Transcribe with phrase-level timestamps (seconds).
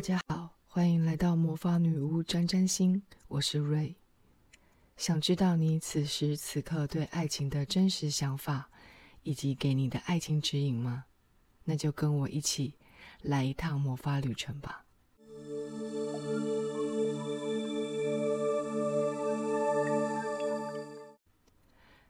[0.00, 3.94] 大家好，欢迎来到魔法女巫占占星，我是瑞。
[4.96, 8.70] 想知道你此时此刻对爱情的真实想法，
[9.24, 11.04] 以及给你的爱情指引吗？
[11.64, 12.76] 那就跟我一起
[13.20, 14.86] 来一趟魔法旅程吧。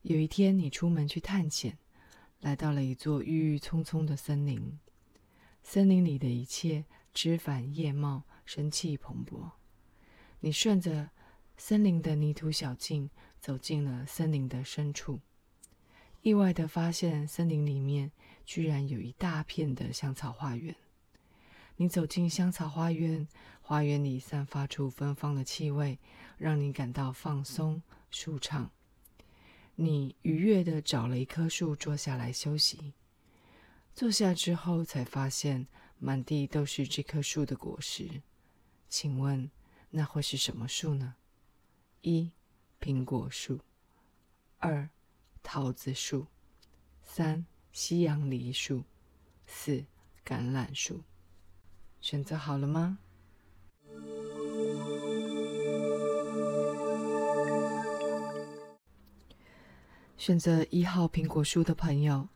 [0.00, 1.76] 有一天，你出门去探险，
[2.40, 4.78] 来到了一座郁郁葱葱的森林。
[5.62, 9.52] 森林里的一切枝繁叶茂，生气蓬勃。
[10.40, 11.08] 你顺着
[11.56, 13.08] 森林的泥土小径
[13.40, 15.20] 走进了森林的深处，
[16.20, 18.10] 意外的发现森林里面
[18.44, 20.74] 居然有一大片的香草花园。
[21.76, 23.26] 你走进香草花园，
[23.62, 25.98] 花园里散发出芬芳的气味，
[26.36, 28.70] 让你感到放松舒畅。
[29.76, 32.92] 你愉悦的找了一棵树坐下来休息。
[33.92, 35.66] 坐下之后，才发现
[35.98, 38.22] 满地都是这棵树的果实。
[38.88, 39.50] 请问，
[39.90, 41.14] 那会是什么树呢？
[42.02, 42.30] 一、
[42.80, 43.58] 苹果树；
[44.58, 44.88] 二、
[45.42, 46.26] 桃子树；
[47.02, 48.84] 三、西洋梨树；
[49.46, 49.84] 四、
[50.24, 51.02] 橄榄树。
[52.00, 52.98] 选择好了吗？
[60.16, 62.28] 选择一号苹果树的朋友，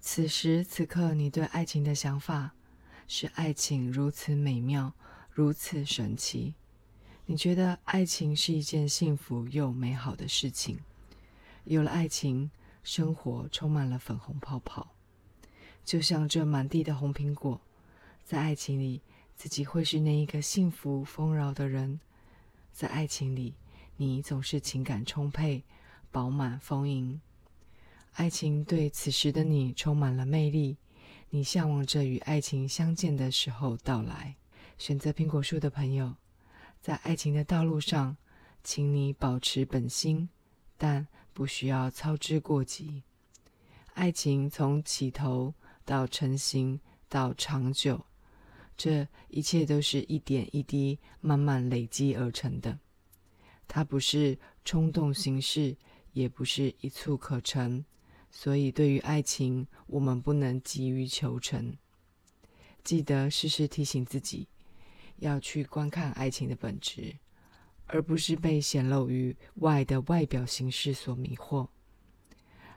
[0.00, 2.54] 此时此刻你对爱情的想法
[3.14, 4.94] 是：爱情如此美妙，
[5.30, 6.54] 如此神奇。
[7.26, 10.78] 你觉得爱情是一件幸福又美好的事情。
[11.64, 12.50] 有了爱情，
[12.82, 14.94] 生活充满了粉红泡泡，
[15.84, 17.60] 就像这满地的红苹果。
[18.24, 19.02] 在爱情里，
[19.36, 22.00] 自己会是那一个幸福丰饶的人。
[22.72, 23.52] 在爱情里，
[23.98, 25.62] 你总是情感充沛。
[26.10, 27.20] 饱满丰盈，
[28.14, 30.78] 爱情对此时的你充满了魅力。
[31.34, 34.36] 你向往着与爱情相见的时候到来。
[34.76, 36.14] 选择苹果树的朋友，
[36.82, 38.18] 在爱情的道路上，
[38.62, 40.28] 请你保持本心，
[40.76, 43.02] 但不需要操之过急。
[43.94, 45.54] 爱情从起头
[45.86, 46.78] 到成型
[47.08, 48.04] 到长久，
[48.76, 52.78] 这一切都是一点一滴慢慢累积而成的。
[53.66, 55.76] 它不是冲动行事。
[56.12, 57.82] 也不是一蹴可成，
[58.32, 61.76] 所以对于爱情，我们不能急于求成。
[62.82, 64.48] 记得时时提醒自己，
[65.18, 67.14] 要去观看爱情的本质，
[67.86, 71.68] 而不是被显露于外的外表形式所迷惑。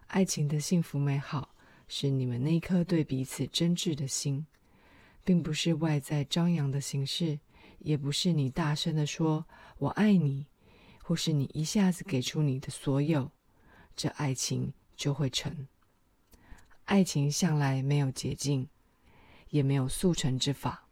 [0.08, 1.56] 爱情的幸福美好，
[1.88, 4.46] 是你们那颗对彼此真挚的心，
[5.24, 7.40] 并不是外在张扬的形式，
[7.80, 9.48] 也不是你大声的说
[9.80, 10.46] “我爱你”。
[11.08, 13.32] 或是你一下子给出你的所有，
[13.96, 15.68] 这爱情就会成。
[16.86, 18.70] 爱情向来没有捷径，
[19.50, 20.88] 也没有速成之法。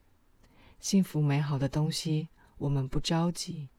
[0.80, 3.69] 幸福美好的东西，我们不着急。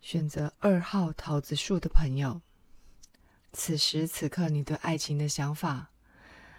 [0.00, 2.40] 选择二号桃子树的朋友，
[3.52, 5.90] 此时此刻你对爱情的想法。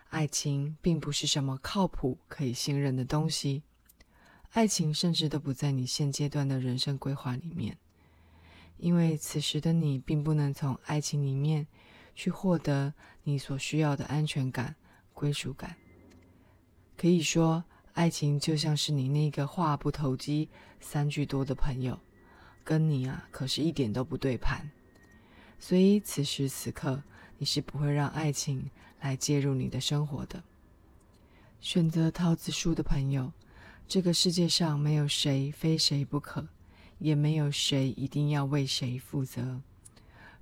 [0.09, 3.63] 爱情并不是什么靠谱、可以信任的东西，
[4.51, 7.77] 爱情甚至都不在你现阶段的人生规划里面，
[8.77, 11.67] 因为此时的你并不能从爱情里面
[12.15, 14.75] 去获得你所需要的安全感、
[15.13, 15.75] 归属感。
[16.97, 17.63] 可以说，
[17.93, 21.99] 爱情就像是你那个话不投机、三句多的朋友，
[22.63, 24.69] 跟你啊可是一点都不对盘，
[25.59, 27.01] 所以此时此刻
[27.37, 28.69] 你是不会让爱情。
[29.01, 30.43] 来介入你的生活的。
[31.59, 33.33] 选择桃子树的朋友，
[33.91, 36.47] 这个世界上没有谁非谁不可，
[36.99, 39.59] 也没有谁一定要为谁负责。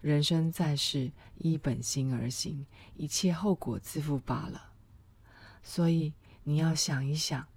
[0.01, 4.69] 人生在世，依本心而行，一切后果自负罢了。
[5.63, 7.47] 所以你要想一想，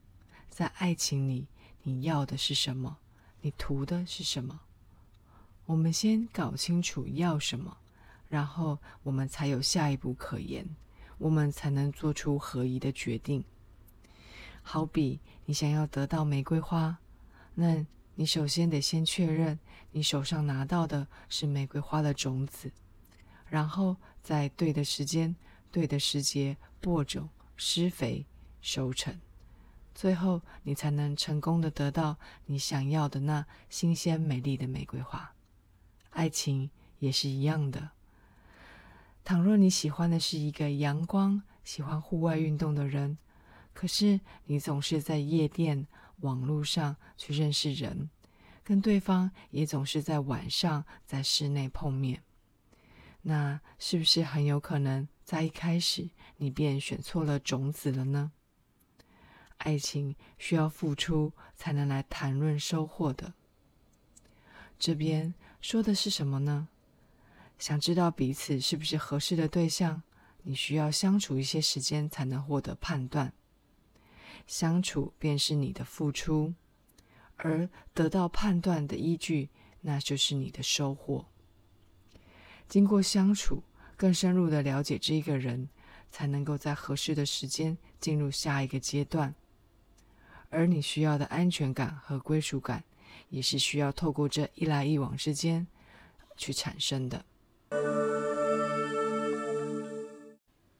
[0.48, 1.46] 在爱情里，
[1.82, 2.96] 你要的是什么？
[3.42, 4.60] 你图的是什么？
[5.66, 7.76] 我们先搞清楚要什么，
[8.30, 10.66] 然后我们才有下一步可言。
[11.18, 13.44] 我们才能做出合宜的决定。
[14.62, 16.98] 好比你想要得到玫瑰花，
[17.54, 19.58] 那你首先得先确认
[19.90, 22.72] 你手上拿到的是玫瑰花的种子，
[23.46, 25.34] 然后在对的时间、
[25.70, 28.24] 对的时节播种、施肥、
[28.60, 29.20] 收成，
[29.94, 32.16] 最后你才能成功的得到
[32.46, 35.32] 你想要的那新鲜美丽的玫瑰花。
[36.10, 37.90] 爱情也是一样的。
[39.24, 43.16] 倘若你喜欢的是一个阳光、喜欢户外运动的人，
[43.72, 45.86] 可是你总是在夜店、
[46.20, 48.10] 网络上去认识人，
[48.62, 52.22] 跟对方也总是在晚上在室内碰面，
[53.22, 58.32] 那是不是很有可能在一开始你便选错了种子了呢？
[59.58, 63.34] 爱情需要付出才能来谈论收获的。
[64.78, 66.68] 这边说的是什么呢？
[67.58, 70.02] 想知道彼此是不是合适的对象，
[70.42, 73.32] 你需要相处一些时间才能获得判断。
[74.46, 76.54] 相处便是你的付出，
[77.36, 79.50] 而得到判断的依据，
[79.80, 81.26] 那就是你的收获。
[82.68, 83.62] 经过相处，
[83.96, 85.68] 更深入的了解这一个人，
[86.10, 89.34] 才能够在合适的时间进入下一个阶段。
[90.50, 92.84] 而你需要的安全感和归属感，
[93.30, 95.66] 也是需要透过这一来一往之间
[96.36, 97.24] 去产生的。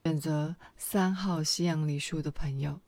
[0.05, 2.79] 选择三号西洋梨树的朋友，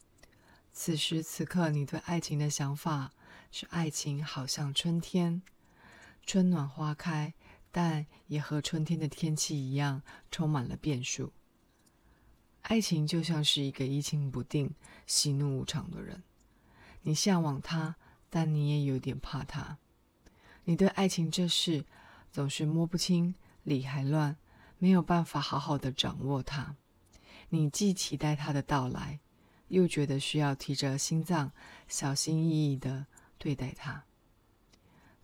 [0.77, 3.13] 此时此刻你对爱情的想法
[3.50, 5.42] 是：爱情好像春天，
[6.25, 7.33] 春暖花开，
[7.72, 11.31] 但也和春天的天气一样，充满了变数。
[12.63, 14.75] 爱情就像是一个阴晴不定、
[15.07, 16.22] 喜怒无常的人。
[17.04, 17.95] 你向往他，
[18.30, 19.77] 但你也有点怕他。
[20.66, 21.86] 你对爱情这事
[22.33, 23.33] 总是摸不清
[23.63, 24.36] 理还乱，
[24.77, 26.75] 没有办法好好的掌握它。
[27.48, 29.22] 你既期待他的到来，
[29.67, 31.51] 又觉得需要提着心脏，
[31.88, 33.06] 小心翼翼的
[33.38, 34.03] 对待他。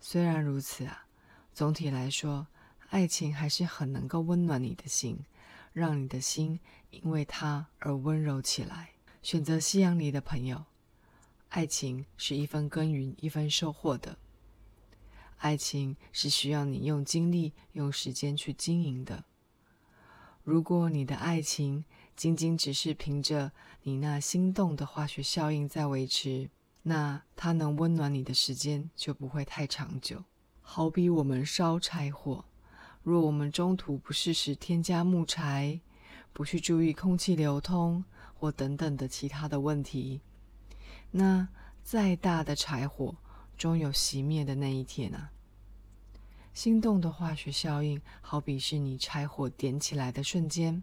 [0.00, 1.06] 虽然如此啊，
[1.52, 2.46] 总体来说，
[2.90, 5.24] 爱情还是很能够温暖你的心，
[5.72, 6.58] 让你的心
[6.90, 8.90] 因为他而温柔起来。
[9.22, 10.64] 选择夕阳里的朋友。
[11.50, 14.18] 爱情是一分耕耘一分收获的，
[15.36, 19.24] 爱情是需要你用精力、用时间去经营的。
[20.42, 21.84] 如果你的爱情
[22.16, 26.50] 仅仅只是凭着你那心动的化学效应在维持，
[26.82, 30.24] 那它能温暖你的时间就不会太长久。
[30.60, 32.44] 好比我们烧柴火，
[33.02, 35.80] 若我们中途不适时添加木柴，
[36.32, 38.04] 不去注意空气流通
[38.34, 40.20] 或等等的其他的问题。
[41.10, 41.48] 那
[41.82, 43.16] 再大的柴火，
[43.58, 45.32] 终有熄灭的那一天啊！
[46.54, 50.82] 心动的化学效应，好比是你柴火点起来的瞬间，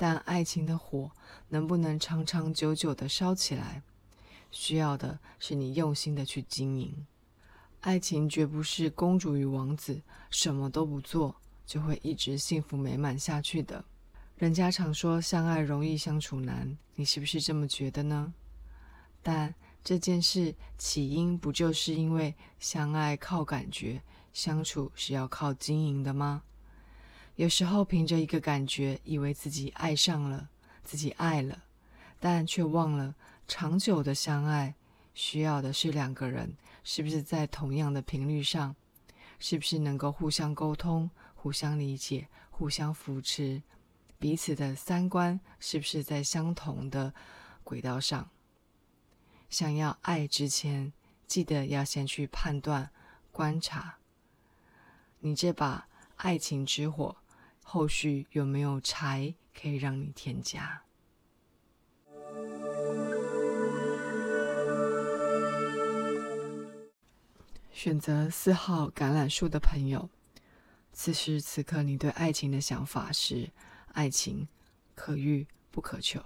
[0.00, 1.10] 但爱情的火
[1.50, 3.82] 能不能长长久久的烧起来，
[4.50, 7.06] 需要的是你用心的去经营。
[7.82, 10.00] 爱情绝不是公主与王子
[10.30, 11.36] 什么都不做
[11.66, 13.84] 就会一直幸福美满下去的。
[14.36, 18.32] 人家常说相爱容易相处难，你是不是这么觉得呢？
[19.20, 19.54] 但
[19.84, 24.00] 这件事起因不就是因为相爱靠感觉，
[24.32, 26.42] 相处是要靠经营的吗？
[27.40, 30.50] 有时候凭着一个感觉，以为自己爱上了，
[30.84, 31.64] 自己爱了，
[32.18, 33.14] 但却忘了
[33.48, 34.74] 长久的相爱
[35.14, 36.54] 需要的是两个人
[36.84, 38.76] 是不是在同样的频率上，
[39.38, 43.62] 是不是能够互相沟通、互相理解、互相扶持，
[44.18, 47.14] 彼此的三观是不是在相同的
[47.64, 48.28] 轨道上？
[49.48, 50.92] 想要爱之前，
[51.26, 52.90] 记得要先去判断、
[53.32, 53.96] 观察，
[55.20, 57.16] 你这把爱情之火，
[57.72, 60.82] 后续有没有柴可以让你添加？
[67.70, 70.10] 选择四号橄榄树的朋友，
[70.92, 73.52] 此时此刻你对爱情的想法是：
[73.92, 74.48] 爱情
[74.96, 76.20] 可遇不可求。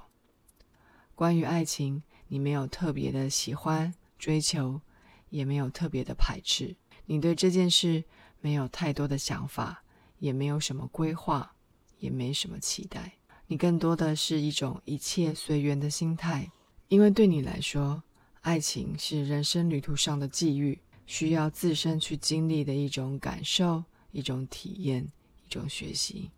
[1.15, 2.03] 关于爱情。
[2.29, 4.81] 你没有特别的喜欢追求，
[5.29, 6.75] 也没有特别的排斥。
[7.05, 8.03] 你对这件事
[8.41, 9.84] 没有太多的想法，
[10.25, 11.55] 也没有什么规划，
[11.99, 13.13] 也没什么期待。
[13.47, 16.51] 你更多的是一种一切随缘的心态，
[16.89, 18.03] 因为对你来说，
[18.41, 25.07] 爱情是人生旅途上的际遇，需要自身去经历的一种感受、一种体验、
[25.47, 26.31] 一种学习。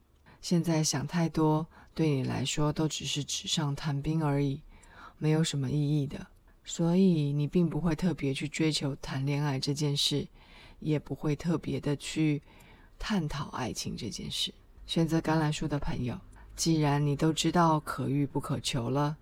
[0.43, 1.65] 现在想太多，
[1.95, 4.61] 对你来说都只是纸上谈兵而已。
[5.17, 6.27] 没有什么意义的，
[6.65, 10.27] 所以你并不会特别去追求谈恋爱这件事，
[10.81, 12.43] 也不会特别的去
[12.99, 14.53] 探讨爱情这件事。
[14.87, 16.19] 选择橄榄树的朋友，
[16.55, 19.17] 既然你都知道可遇不可求了，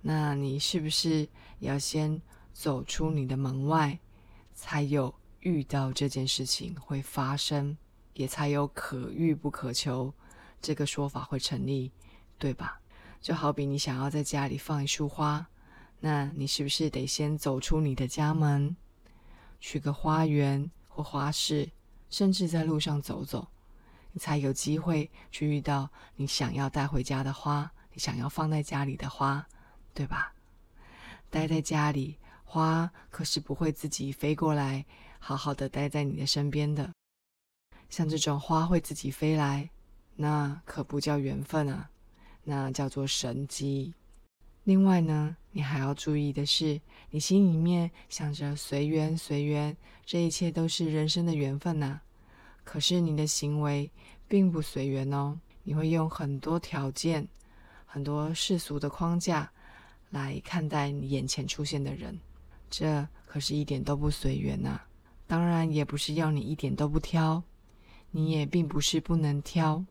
[0.00, 2.20] 那你是不是要先
[2.52, 3.98] 走出你的门外，
[4.54, 7.76] 才有遇到这件事情会发生，
[8.14, 10.12] 也才有可遇不可求
[10.60, 11.92] 这个说法会成立，
[12.38, 12.80] 对吧？
[13.20, 15.46] 就好比你想要在家里放一束花，
[16.00, 18.74] 那你是不是得先走出你的家门，
[19.60, 21.70] 去个花园或花市，
[22.12, 23.48] 甚至在路上走走，
[24.12, 29.44] 你才有机会去遇到你想要带回家的花，你想要放在家里的花，
[29.94, 30.34] 对吧？
[31.30, 34.84] 待在家里，花可是不会自己飞过来，
[35.18, 36.92] 好好的待在你的身边的。
[37.88, 39.70] 像这种花会自己飞来，
[40.14, 41.88] 那可不叫缘分啊，
[42.44, 43.94] 那叫做神机。
[44.64, 46.80] 另外呢，你还要注意的是，
[47.10, 52.00] 你心里面想着随缘随缘，这一切都是人生的缘分呐。
[52.64, 53.90] 可是你的行为
[54.26, 57.28] 并不随缘哦，你会用很多条件、
[57.84, 59.52] 很多世俗的框架
[60.08, 62.18] 来看待你眼前出现的人，
[62.70, 64.80] 这可是一点都不随缘呐。
[65.26, 67.42] 当然，也不是要你一点都不挑，
[68.10, 69.84] 你也并不是不能挑，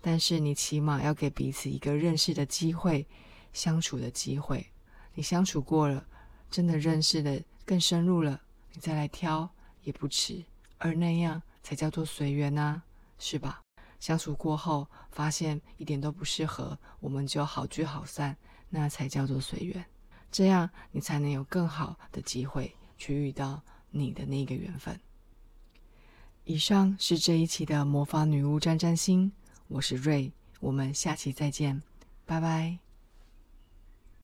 [0.00, 3.06] 但是你起码要给彼此一个认识的机会。
[3.52, 4.66] 相处的机会，
[5.14, 6.06] 你相处过了，
[6.50, 8.40] 真的认识的更深入了，
[8.72, 9.48] 你再来挑
[9.82, 10.44] 也不迟。
[10.78, 12.82] 而那样才叫做随缘呐，
[13.18, 13.60] 是吧？
[14.00, 18.36] 相处过后发现一点都不适合，我们就好聚好散，
[18.68, 19.84] 那才叫做随缘。
[20.30, 24.98] 这样你才能有更好的机会去遇到你的那个缘分。
[26.44, 29.30] 以上是这一期的魔法女巫占占星，
[29.68, 31.80] 我是瑞，我们下期再见，
[32.26, 32.91] 拜拜。